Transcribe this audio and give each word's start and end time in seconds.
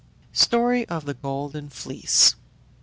STORY 0.33 0.87
OF 0.89 1.05
THE 1.05 1.13
GOLDEN 1.13 1.69
FLEECE. 1.69 2.35